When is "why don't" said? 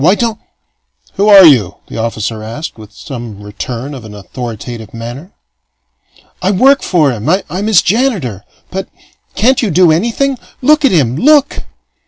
0.01-0.39